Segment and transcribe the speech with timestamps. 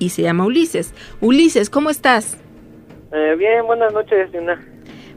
[0.00, 0.92] y se llama Ulises.
[1.20, 2.36] Ulises, ¿cómo estás?
[3.12, 4.60] Eh, bien, buenas noches, Dina.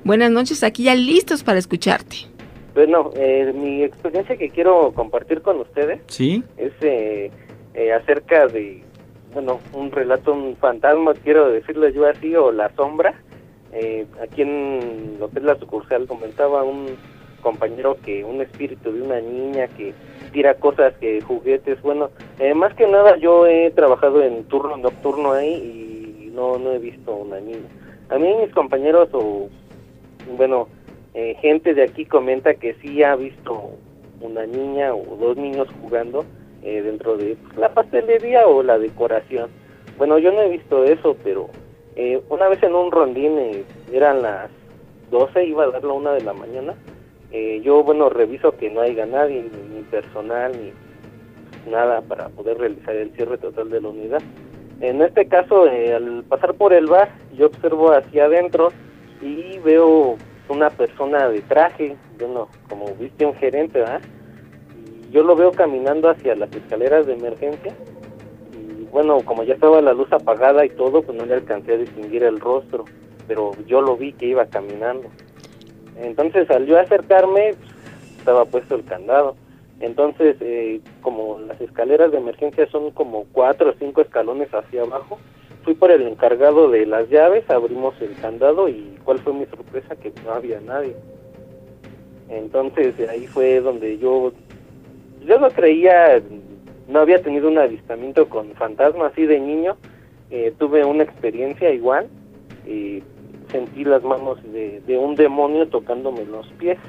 [0.03, 2.28] Buenas noches, aquí ya listos para escucharte.
[2.75, 6.44] Bueno, eh, mi experiencia que quiero compartir con ustedes ¿Sí?
[6.58, 7.31] es eh,
[7.73, 8.84] eh, acerca de,
[9.34, 13.14] bueno, un relato, un fantasma, quiero decirlo yo así, o la sombra.
[13.72, 16.88] Eh, aquí en lo que es la sucursal comentaba un
[17.42, 19.94] compañero que un espíritu de una niña que
[20.31, 25.34] tira cosas, que juguetes, bueno, eh, más que nada yo he trabajado en turno nocturno
[25.34, 27.67] ahí y no, no he visto una niña.
[28.09, 29.50] A mí mis compañeros o,
[30.38, 30.67] bueno,
[31.14, 33.72] eh, gente de aquí comenta que sí ha visto
[34.22, 36.25] una niña o dos niños jugando
[36.64, 39.50] eh, dentro de la pastelería o la decoración.
[39.97, 41.50] Bueno, yo no he visto eso, pero
[41.95, 44.50] eh, una vez en un rondín eh, eran las
[45.12, 46.73] 12, iba a dar la una de la mañana.
[47.31, 50.72] Eh, yo, bueno, reviso que no haya nadie, ni, ni personal, ni
[51.67, 54.22] nada para poder realizar el cierre total de la unidad.
[54.81, 58.72] En este caso, eh, al pasar por el bar, yo observo hacia adentro
[59.22, 60.18] y veo
[60.50, 64.02] una persona de traje, bueno, como viste un gerente, ¿verdad?
[64.75, 67.73] Y yo lo veo caminando hacia las escaleras de emergencia
[68.52, 71.78] y bueno, como ya estaba la luz apagada y todo, pues no le alcancé a
[71.78, 72.85] distinguir el rostro,
[73.28, 75.09] pero yo lo vi que iba caminando.
[75.97, 79.35] Entonces al yo acercarme, pues, estaba puesto el candado.
[79.84, 85.20] Entonces, eh, como las escaleras de emergencia son como cuatro o cinco escalones hacia abajo,
[85.64, 89.98] fui por el encargado de las llaves, abrimos el candado y cuál fue mi sorpresa
[89.98, 90.96] que no había nadie.
[92.30, 94.32] Entonces ahí fue donde yo,
[95.28, 96.22] yo no creía,
[96.88, 99.76] no había tenido un avistamiento con fantasma así de niño,
[100.32, 102.08] eh, tuve una experiencia igual,
[102.66, 103.04] y
[103.52, 106.80] sentí las manos de un demonio tocándome los pies.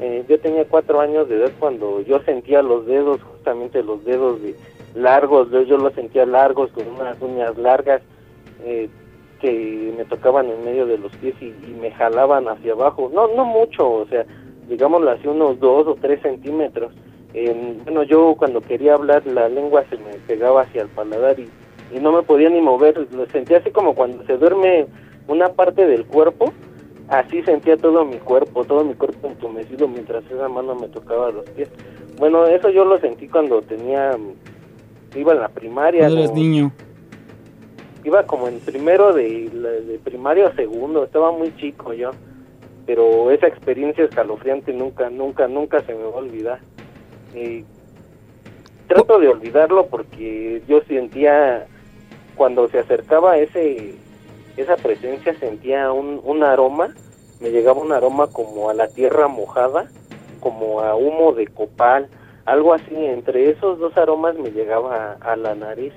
[0.00, 4.42] Eh, yo tenía cuatro años de edad cuando yo sentía los dedos, justamente los dedos
[4.42, 4.54] de
[4.94, 8.02] largos, yo, yo los sentía largos con unas uñas largas
[8.64, 8.88] eh,
[9.40, 13.10] que me tocaban en medio de los pies y, me jalaban hacia abajo.
[13.12, 14.24] No, no mucho, o sea,
[14.68, 16.92] digámoslo así, unos dos o tres centímetros.
[17.34, 21.48] Eh, bueno, yo cuando quería hablar la lengua se me pegaba hacia el paladar y,
[21.94, 23.06] y no me podía ni mover.
[23.12, 24.86] Lo sentía así como cuando se duerme
[25.28, 26.52] una parte del cuerpo,
[27.08, 31.48] así sentía todo mi cuerpo, todo mi cuerpo entumecido mientras esa mano me tocaba los
[31.50, 31.68] pies.
[32.18, 34.16] Bueno, eso yo lo sentí cuando tenía,
[35.14, 36.00] iba en la primaria.
[36.02, 36.72] Cuando eres niño.
[38.04, 42.12] Iba como en primero de, de primaria o segundo, estaba muy chico yo,
[42.86, 46.60] pero esa experiencia escalofriante nunca, nunca, nunca se me va a olvidar.
[47.34, 47.64] Y
[48.86, 51.66] trato de olvidarlo porque yo sentía,
[52.36, 53.96] cuando se acercaba ese
[54.56, 56.94] esa presencia sentía un, aroma,
[57.40, 59.90] me llegaba un aroma como a la tierra mojada,
[60.40, 62.08] como a humo de copal,
[62.44, 65.92] algo así, entre esos dos aromas me llegaba a, la nariz.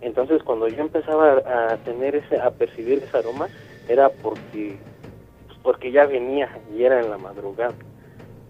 [0.00, 3.48] Entonces cuando yo empezaba a, tener ese, a percibir ese aroma,
[3.88, 4.76] era porque,
[5.62, 7.74] porque ya venía y era en la madrugada.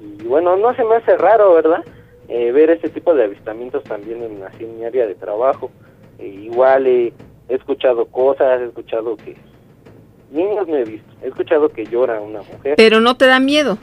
[0.01, 1.85] Y bueno, no se me hace raro, ¿verdad?
[2.29, 5.71] Eh, ver este tipo de avistamientos también en, así, en mi área de trabajo.
[6.19, 7.13] Eh, igual eh,
[7.49, 9.37] he escuchado cosas, he escuchado que
[10.67, 12.75] no he visto, he escuchado que llora una mujer.
[12.77, 13.79] Pero no te da miedo.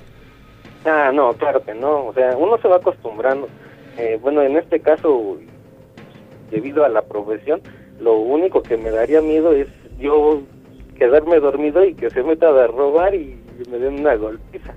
[0.85, 3.47] Ah, no, claro que no, o sea, uno se va acostumbrando.
[3.97, 5.37] Eh, bueno, en este caso,
[6.49, 7.61] debido a la profesión,
[7.99, 9.67] lo único que me daría miedo es
[9.99, 10.41] yo
[10.97, 13.37] quedarme dormido y que se meta a robar y
[13.69, 14.73] me den una golpiza.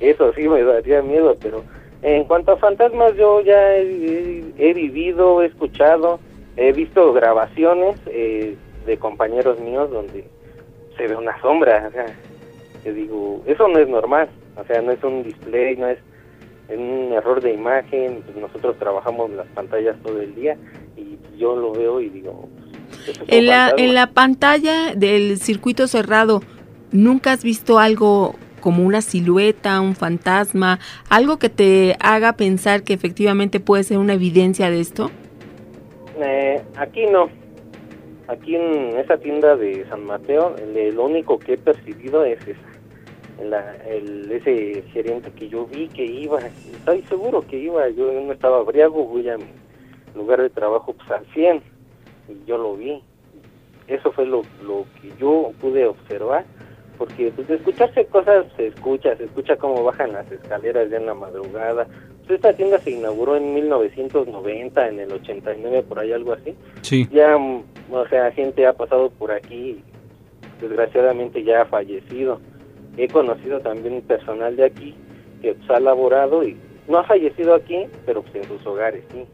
[0.00, 1.64] Eso sí me daría miedo, pero
[2.02, 6.20] en cuanto a fantasmas, yo ya he, he- he vivido, he escuchado,
[6.56, 8.56] he visto grabaciones eh,
[8.86, 10.24] de compañeros míos donde
[10.98, 12.06] se ve una sombra, o sea,
[12.82, 15.98] que digo, eso no es normal, o sea, no es un display, no es,
[16.68, 20.54] un error de imagen, pues nosotros trabajamos las pantallas todo el día
[20.98, 22.46] y yo lo veo y digo,
[23.06, 26.42] pues, En la, en la pantalla del circuito cerrado,
[26.92, 30.78] ¿nunca has visto algo como una silueta, un fantasma,
[31.08, 35.10] algo que te haga pensar que efectivamente puede ser una evidencia de esto?
[36.20, 37.30] Eh, aquí no.
[38.28, 40.54] Aquí en esa tienda de San Mateo,
[40.94, 43.42] lo único que he percibido es esa.
[43.42, 48.32] La- el, ese gerente que yo vi que iba, estoy seguro que iba, yo no
[48.32, 49.44] estaba briago, voy a mi
[50.14, 51.62] lugar de trabajo pues al 100
[52.28, 53.00] y yo lo vi.
[53.86, 56.44] Eso fue lo, lo que yo pude observar,
[56.98, 61.06] porque pues de escucharse cosas se escucha, se escucha cómo bajan las escaleras ya en
[61.06, 61.86] la madrugada.
[62.26, 67.08] Pues, esta tienda se inauguró en 1990, en el 89, por ahí algo así Sí.
[67.10, 69.82] ya, mm, o sea, gente ha pasado por aquí,
[70.60, 72.40] desgraciadamente ya ha fallecido.
[72.96, 74.94] He conocido también personal de aquí
[75.40, 76.56] que pues, ha laborado y
[76.88, 79.24] no ha fallecido aquí, pero pues en sus hogares, sí.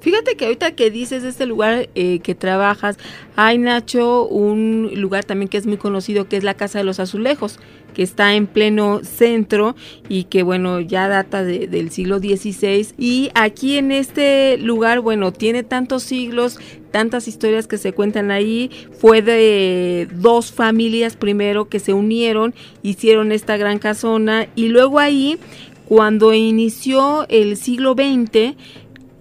[0.00, 2.98] Fíjate que ahorita que dices este lugar eh, que trabajas,
[3.36, 7.00] hay Nacho un lugar también que es muy conocido que es la Casa de los
[7.00, 7.58] Azulejos,
[7.94, 9.76] que está en pleno centro
[10.08, 15.30] y que bueno ya data de- del siglo XVI y aquí en este lugar bueno
[15.32, 16.58] tiene tantos siglos,
[16.90, 23.30] tantas historias que se cuentan ahí, fue de dos familias primero que se unieron, hicieron
[23.30, 24.48] esta gran casona.
[24.56, 25.38] Y luego ahí
[25.86, 28.54] cuando inició el siglo XX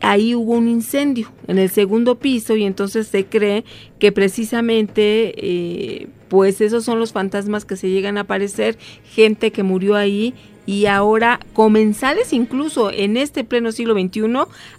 [0.02, 3.64] ahí hubo un incendio en el segundo piso y entonces se cree
[4.00, 9.64] que precisamente eh, pues esos son los fantasmas que se llegan a aparecer, gente que
[9.64, 10.34] murió ahí
[10.66, 14.22] y ahora comensales incluso en este pleno siglo XXI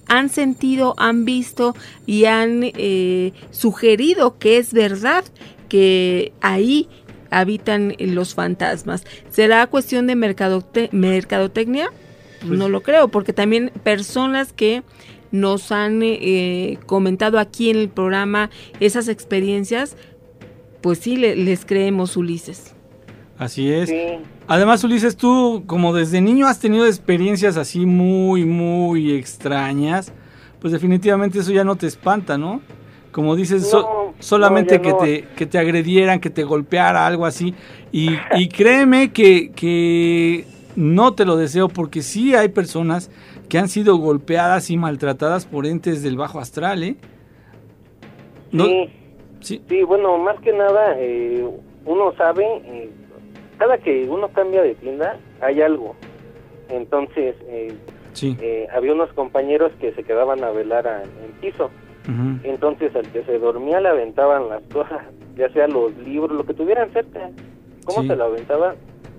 [0.07, 1.75] han sentido, han visto
[2.07, 5.25] y han eh, sugerido que es verdad
[5.69, 6.89] que ahí
[7.31, 9.05] habitan los fantasmas.
[9.31, 11.91] ¿Será cuestión de mercadote- mercadotecnia?
[12.47, 14.83] Pues no lo creo, porque también personas que
[15.31, 18.51] nos han eh, comentado aquí en el programa
[18.81, 19.97] esas experiencias,
[20.81, 22.75] pues sí, le- les creemos, Ulises.
[23.39, 23.89] Así es.
[23.89, 23.97] Sí,
[24.49, 30.13] Además, Ulises, tú como desde niño has tenido experiencias así muy, muy extrañas,
[30.61, 32.61] pues definitivamente eso ya no te espanta, ¿no?
[33.13, 34.97] Como dices, so- solamente no, que, no.
[34.99, 37.55] te, que te agredieran, que te golpeara, algo así.
[37.93, 40.45] Y, y créeme que, que
[40.77, 43.11] no te lo deseo porque sí hay personas
[43.49, 46.97] que han sido golpeadas y maltratadas por entes del bajo astral, ¿eh?
[48.53, 48.91] No- sí,
[49.41, 51.45] sí, sí, bueno, más que nada, eh,
[51.85, 52.91] uno sabe, eh,
[53.59, 55.95] cada que uno cambia de tienda, hay algo.
[56.69, 57.73] Entonces, eh,
[58.13, 58.37] sí.
[58.41, 61.71] eh, había unos compañeros que se quedaban a velar a- en piso.
[62.43, 65.03] Entonces al que se dormía le aventaban las cosas,
[65.37, 67.31] ya sea los libros, lo que tuvieran cerca.
[67.85, 68.09] ¿Cómo Sí.
[68.09, 68.75] se lo aventaban?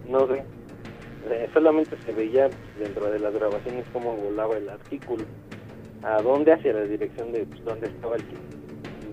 [0.09, 0.43] No sé.
[1.29, 5.23] Eh, solamente se veía dentro de las grabaciones cómo volaba el artículo.
[6.03, 6.51] ¿A dónde?
[6.51, 8.35] Hacia la dirección de pues, dónde estaba el que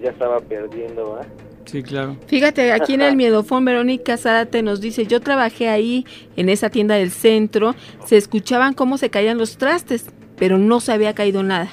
[0.02, 1.26] ya estaba perdiendo, ¿ah?
[1.66, 2.16] Sí, claro.
[2.26, 6.04] Fíjate, aquí en el Miedofón, Verónica Zárate nos dice, yo trabajé ahí
[6.36, 7.74] en esa tienda del centro,
[8.04, 10.06] se escuchaban cómo se caían los trastes,
[10.36, 11.70] pero no se había caído nada.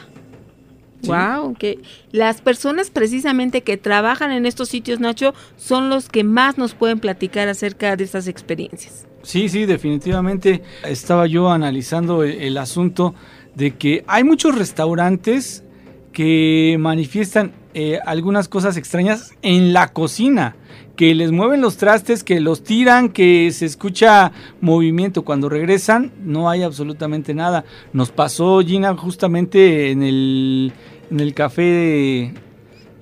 [1.01, 1.09] Sí.
[1.09, 1.79] Wow, que
[2.11, 6.99] las personas precisamente que trabajan en estos sitios, Nacho, son los que más nos pueden
[6.99, 9.07] platicar acerca de estas experiencias.
[9.27, 13.13] Sí, sí, definitivamente estaba yo analizando el, el asunto
[13.55, 15.65] de que hay muchos restaurantes
[16.13, 20.55] que manifiestan eh, algunas cosas extrañas en la cocina,
[20.95, 25.23] que les mueven los trastes, que los tiran, que se escucha movimiento.
[25.25, 27.65] Cuando regresan no hay absolutamente nada.
[27.91, 30.71] Nos pasó Gina justamente en el,
[31.11, 32.33] en el café de,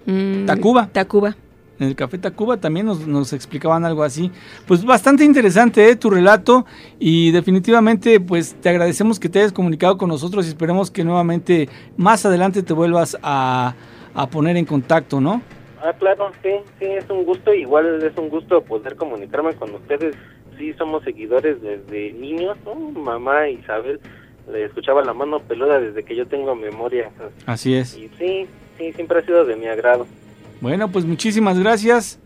[0.05, 0.89] Mm, Tacuba.
[0.91, 1.35] Tacuba.
[1.79, 4.31] En el Café Tacuba también nos, nos explicaban algo así.
[4.67, 5.95] Pues bastante interesante ¿eh?
[5.95, 6.65] tu relato
[6.99, 11.69] y definitivamente pues te agradecemos que te hayas comunicado con nosotros y esperemos que nuevamente
[11.97, 13.75] más adelante te vuelvas a,
[14.13, 15.41] a poner en contacto, ¿no?
[15.83, 20.15] Ah, claro, sí, sí, es un gusto, igual es un gusto poder comunicarme con ustedes.
[20.57, 22.75] Sí, somos seguidores desde niños, ¿no?
[22.75, 23.99] Mamá Isabel
[24.51, 27.11] le escuchaba la mano peluda desde que yo tengo memoria.
[27.45, 27.97] Así es.
[27.97, 30.07] Y sí, sí, siempre ha sido de mi agrado.
[30.61, 32.19] Bueno, pues muchísimas gracias